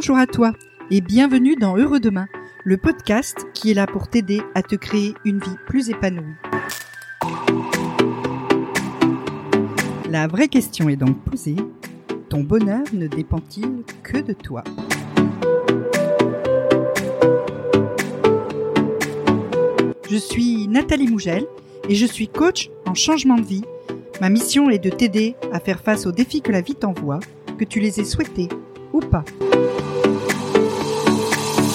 [0.00, 0.54] Bonjour à toi
[0.90, 2.26] et bienvenue dans Heureux Demain,
[2.64, 6.24] le podcast qui est là pour t'aider à te créer une vie plus épanouie.
[10.08, 11.56] La vraie question est donc posée,
[12.30, 14.64] ton bonheur ne dépend-il que de toi?
[20.10, 21.44] Je suis Nathalie Mougel
[21.90, 23.64] et je suis coach en changement de vie.
[24.22, 27.20] Ma mission est de t'aider à faire face aux défis que la vie t'envoie,
[27.58, 28.48] que tu les aies souhaités
[28.94, 29.26] ou pas.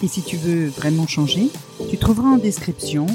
[0.00, 1.50] Et si tu veux vraiment changer,
[1.90, 3.06] tu trouveras en description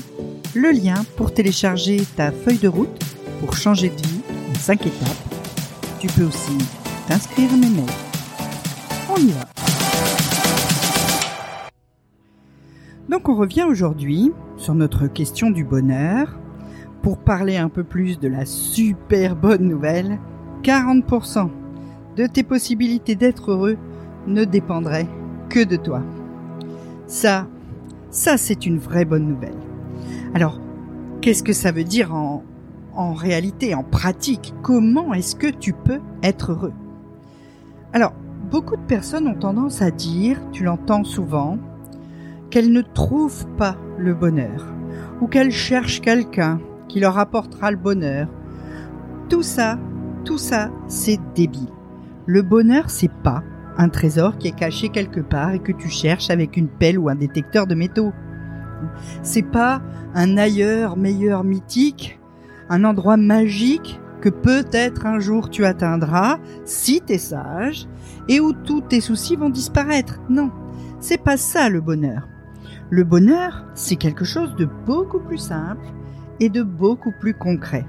[0.54, 3.00] le lien pour télécharger ta feuille de route
[3.40, 5.36] pour changer de vie en 5 étapes.
[6.00, 6.58] Tu peux aussi
[7.08, 7.86] t'inscrire à mes mails.
[9.10, 9.46] On y va.
[13.08, 16.38] Donc on revient aujourd'hui sur notre question du bonheur
[17.02, 20.20] pour parler un peu plus de la super bonne nouvelle.
[20.64, 21.50] 40%
[22.18, 23.78] de tes possibilités d'être heureux
[24.28, 25.08] ne dépendraient
[25.50, 26.02] que de toi.
[27.14, 27.46] Ça,
[28.10, 29.54] ça c'est une vraie bonne nouvelle.
[30.34, 30.60] Alors,
[31.22, 32.44] qu'est-ce que ça veut dire en,
[32.96, 34.56] en réalité, en pratique?
[34.64, 36.74] Comment est-ce que tu peux être heureux?
[37.94, 38.14] Alors,
[38.50, 41.60] beaucoup de personnes ont tendance à dire, tu l'entends souvent,
[42.50, 44.74] qu'elles ne trouvent pas le bonheur,
[45.22, 48.28] ou qu'elles cherchent quelqu'un qui leur apportera le bonheur.
[49.30, 49.78] Tout ça,
[50.26, 51.70] tout ça, c'est débile.
[52.26, 53.44] Le bonheur, c'est pas
[53.78, 57.10] un trésor qui est caché quelque part et que tu cherches avec une pelle ou
[57.10, 58.14] un détecteur de métaux.
[59.22, 59.82] C'est pas
[60.14, 62.20] un ailleurs meilleur mythique,
[62.70, 67.88] un endroit magique que peut-être un jour tu atteindras si t'es sage
[68.30, 70.22] et où tous tes soucis vont disparaître.
[70.30, 70.52] Non,
[71.00, 72.28] c'est pas ça le bonheur.
[72.90, 75.86] Le bonheur, c'est quelque chose de beaucoup plus simple
[76.40, 77.86] et de beaucoup plus concret.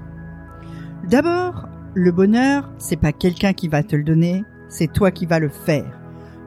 [1.09, 4.43] D'abord, le bonheur, c'est pas quelqu'un qui va te le donner,
[4.75, 6.01] c'est toi qui vas le faire.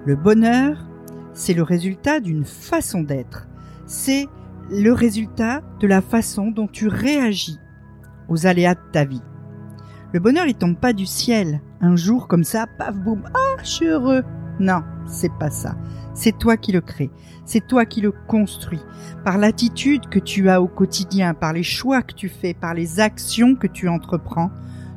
[0.05, 0.87] Le bonheur,
[1.33, 3.49] c'est le résultat d'une façon d'être.
[3.87, 4.27] C'est
[4.71, 7.59] le résultat de la façon dont tu réagis
[8.29, 9.23] aux aléas de ta vie.
[10.13, 11.63] Le bonheur, il tombe pas du ciel.
[11.81, 14.23] Un jour comme ça, paf boum, ah, je suis heureux.
[14.61, 15.77] Non, c'est pas ça.
[16.13, 17.11] C'est toi qui le crée.
[17.47, 18.83] C'est toi qui le construis.
[19.25, 23.01] Par l'attitude que tu as au quotidien, par les choix que tu fais, par les
[23.01, 24.51] actions que tu entreprends,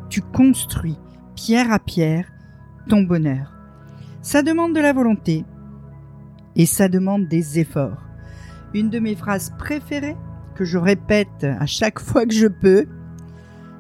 [0.10, 0.98] tu construis,
[1.36, 2.26] pierre à pierre,
[3.00, 3.54] bonheur.
[4.22, 5.46] Ça demande de la volonté
[6.56, 8.06] et ça demande des efforts.
[8.74, 10.18] Une de mes phrases préférées,
[10.56, 12.86] que je répète à chaque fois que je peux,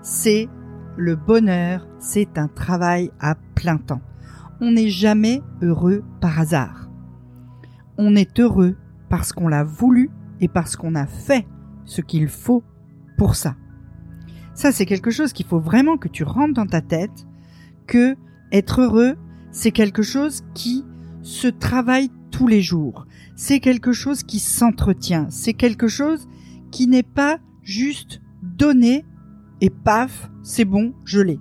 [0.01, 0.47] c'est
[0.97, 4.01] le bonheur, c'est un travail à plein temps.
[4.61, 6.89] On n'est jamais heureux par hasard.
[7.97, 8.77] On est heureux
[9.09, 11.45] parce qu'on l'a voulu et parce qu'on a fait
[11.85, 12.63] ce qu'il faut
[13.17, 13.55] pour ça.
[14.53, 17.27] Ça, c'est quelque chose qu'il faut vraiment que tu rentres dans ta tête,
[17.87, 18.15] que
[18.51, 19.15] être heureux,
[19.51, 20.85] c'est quelque chose qui
[21.21, 23.05] se travaille tous les jours.
[23.35, 25.27] C'est quelque chose qui s'entretient.
[25.29, 26.27] C'est quelque chose
[26.71, 29.05] qui n'est pas juste donné
[29.61, 31.39] et paf, c'est bon, je l'ai.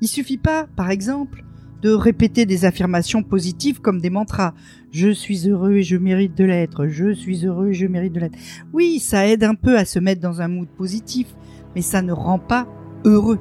[0.00, 1.44] Il suffit pas, par exemple,
[1.82, 4.54] de répéter des affirmations positives comme des mantras.
[4.90, 6.86] Je suis heureux et je mérite de l'être.
[6.86, 8.38] Je suis heureux et je mérite de l'être.
[8.72, 11.34] Oui, ça aide un peu à se mettre dans un mood positif,
[11.74, 12.68] mais ça ne rend pas
[13.04, 13.38] heureux.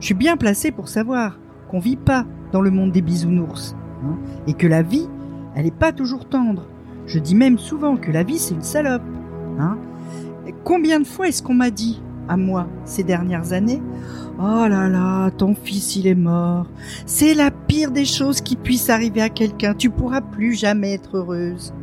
[0.00, 1.38] Je suis bien placé pour savoir
[1.68, 5.08] qu'on vit pas dans le monde des bisounours hein, et que la vie,
[5.54, 6.66] elle n'est pas toujours tendre.
[7.06, 9.02] Je dis même souvent que la vie c'est une salope.
[9.58, 9.78] Hein.
[10.64, 13.82] Combien de fois est-ce qu'on m'a dit à moi ces dernières années
[14.38, 16.66] Oh là là, ton fils il est mort.
[17.04, 19.74] C'est la pire des choses qui puisse arriver à quelqu'un.
[19.74, 21.74] Tu pourras plus jamais être heureuse.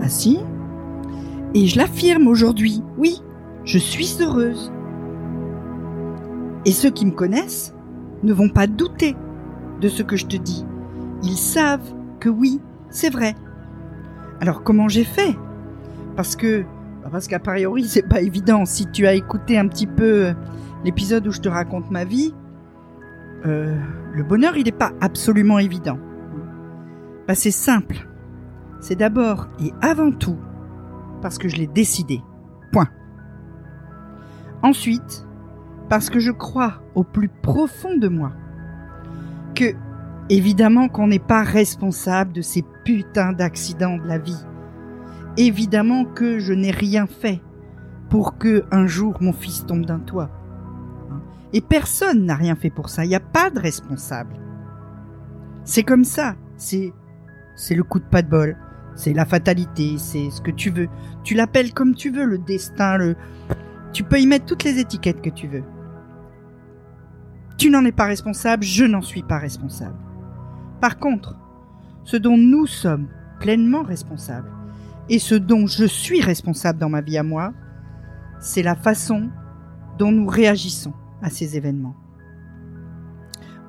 [0.00, 0.38] Ah si?
[1.54, 2.82] Et je l'affirme aujourd'hui.
[2.96, 3.22] Oui,
[3.64, 4.72] je suis heureuse.
[6.66, 7.74] Et ceux qui me connaissent
[8.22, 9.16] ne vont pas douter
[9.80, 10.66] de ce que je te dis.
[11.22, 12.60] Ils savent que oui,
[12.90, 13.34] c'est vrai.
[14.40, 15.34] Alors comment j'ai fait?
[16.16, 16.64] Parce que
[17.10, 18.64] parce qu'a priori c'est pas évident.
[18.64, 20.34] Si tu as écouté un petit peu
[20.84, 22.34] l'épisode où je te raconte ma vie,
[23.46, 23.78] euh,
[24.12, 25.98] le bonheur il n'est pas absolument évident.
[27.28, 28.08] Bah, c'est simple.
[28.80, 30.36] C'est d'abord et avant tout
[31.22, 32.22] parce que je l'ai décidé.
[32.72, 32.88] Point.
[34.62, 35.26] Ensuite,
[35.88, 38.32] parce que je crois au plus profond de moi
[39.54, 39.74] que,
[40.28, 44.44] évidemment, qu'on n'est pas responsable de ces putains d'accidents de la vie.
[45.36, 47.42] Évidemment que je n'ai rien fait
[48.08, 50.30] pour que un jour mon fils tombe d'un toit.
[51.52, 53.04] Et personne n'a rien fait pour ça.
[53.04, 54.36] Il n'y a pas de responsable.
[55.64, 56.34] C'est comme ça.
[56.56, 56.92] C'est,
[57.54, 58.56] c'est le coup de pas de bol.
[58.94, 59.96] C'est la fatalité.
[59.98, 60.88] C'est ce que tu veux.
[61.22, 63.16] Tu l'appelles comme tu veux, le destin, le,
[63.92, 65.64] tu peux y mettre toutes les étiquettes que tu veux.
[67.56, 69.96] Tu n'en es pas responsable, je n'en suis pas responsable.
[70.80, 71.36] Par contre,
[72.04, 73.08] ce dont nous sommes
[73.40, 74.50] pleinement responsables,
[75.08, 77.52] et ce dont je suis responsable dans ma vie à moi,
[78.40, 79.30] c'est la façon
[79.98, 80.92] dont nous réagissons
[81.22, 81.96] à ces événements.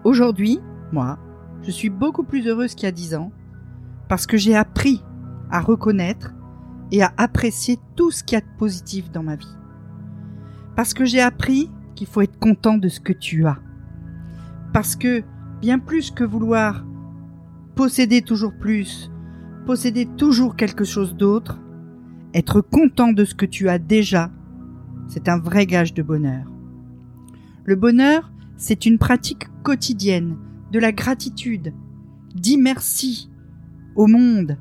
[0.04, 0.60] Aujourd'hui,
[0.92, 1.20] moi,
[1.64, 3.32] je suis beaucoup plus heureuse qu'il y a dix ans
[4.08, 5.04] parce que j'ai appris
[5.52, 6.34] à reconnaître
[6.92, 9.56] et à apprécier tout ce qu'il y a de positif dans ma vie.
[10.76, 13.58] Parce que j'ai appris qu'il faut être content de ce que tu as.
[14.78, 15.24] Parce que
[15.60, 16.86] bien plus que vouloir
[17.74, 19.10] posséder toujours plus,
[19.66, 21.60] posséder toujours quelque chose d'autre,
[22.36, 24.30] être content de ce que tu as déjà,
[25.08, 26.46] c'est un vrai gage de bonheur.
[27.66, 30.38] Le bonheur, c'est une pratique quotidienne
[30.72, 31.74] de la gratitude.
[32.36, 33.32] Dis merci
[33.96, 34.60] au monde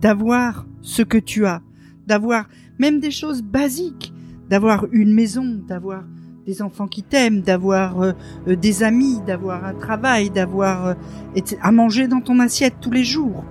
[0.00, 1.62] d'avoir ce que tu as,
[2.08, 2.48] d'avoir
[2.80, 4.12] même des choses basiques,
[4.50, 6.02] d'avoir une maison, d'avoir
[6.48, 8.12] des enfants qui t'aiment, d'avoir euh,
[8.48, 10.94] euh, des amis, d'avoir un travail, d'avoir euh,
[11.60, 13.44] à manger dans ton assiette tous les jours.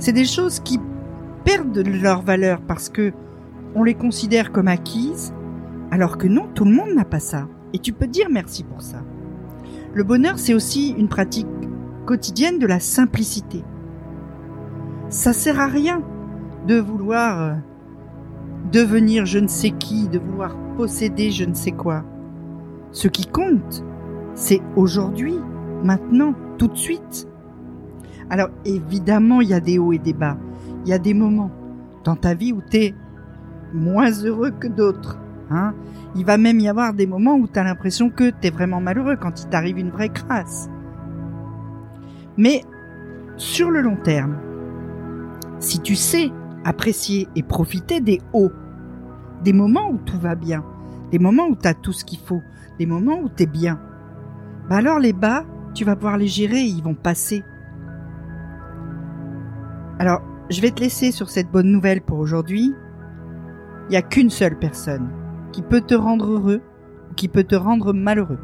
[0.00, 0.80] C'est des choses qui
[1.44, 3.12] perdent leur valeur parce que
[3.76, 5.32] on les considère comme acquises,
[5.92, 7.46] alors que non, tout le monde n'a pas ça.
[7.72, 9.04] Et tu peux dire merci pour ça.
[9.94, 11.46] Le bonheur, c'est aussi une pratique
[12.04, 13.62] quotidienne de la simplicité.
[15.08, 16.02] Ça sert à rien
[16.66, 17.58] de vouloir
[18.70, 22.04] devenir je ne sais qui, de vouloir posséder je ne sais quoi.
[22.92, 23.84] Ce qui compte,
[24.34, 25.38] c'est aujourd'hui,
[25.82, 27.28] maintenant, tout de suite.
[28.30, 30.36] Alors évidemment, il y a des hauts et des bas.
[30.84, 31.50] Il y a des moments
[32.04, 32.94] dans ta vie où tu es
[33.72, 35.18] moins heureux que d'autres.
[35.50, 35.74] Hein
[36.14, 38.80] il va même y avoir des moments où tu as l'impression que tu es vraiment
[38.80, 40.68] malheureux quand il t'arrive une vraie crasse.
[42.36, 42.62] Mais
[43.36, 44.36] sur le long terme,
[45.58, 46.30] si tu sais
[46.68, 48.52] apprécier et profiter des hauts,
[49.42, 50.62] des moments où tout va bien,
[51.10, 52.42] des moments où tu as tout ce qu'il faut,
[52.78, 53.80] des moments où tu es bien,
[54.68, 55.44] bah alors les bas,
[55.74, 57.42] tu vas pouvoir les gérer, ils vont passer.
[59.98, 60.20] Alors,
[60.50, 62.74] je vais te laisser sur cette bonne nouvelle pour aujourd'hui.
[63.88, 65.08] Il n'y a qu'une seule personne
[65.52, 66.60] qui peut te rendre heureux
[67.10, 68.38] ou qui peut te rendre malheureux.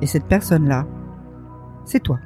[0.00, 0.86] Et cette personne-là,
[1.84, 2.20] c'est toi.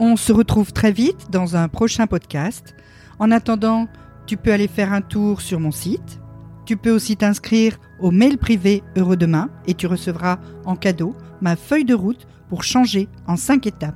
[0.00, 2.74] On se retrouve très vite dans un prochain podcast.
[3.20, 3.86] En attendant,
[4.26, 6.20] tu peux aller faire un tour sur mon site.
[6.66, 11.54] Tu peux aussi t'inscrire au mail privé Heureux Demain et tu recevras en cadeau ma
[11.54, 13.94] feuille de route pour changer en 5 étapes.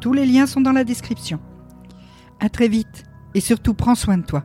[0.00, 1.40] Tous les liens sont dans la description.
[2.38, 3.02] À très vite
[3.34, 4.44] et surtout prends soin de toi.